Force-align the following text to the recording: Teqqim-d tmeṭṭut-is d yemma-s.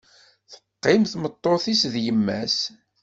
Teqqim-d 0.51 1.07
tmeṭṭut-is 1.13 1.81
d 1.93 1.95
yemma-s. 2.05 2.57